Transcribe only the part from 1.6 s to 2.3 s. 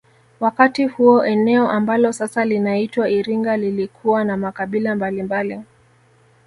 ambalo